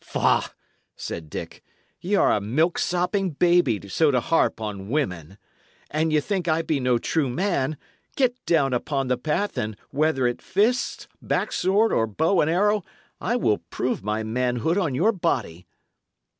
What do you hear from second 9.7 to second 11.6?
whether at fists, back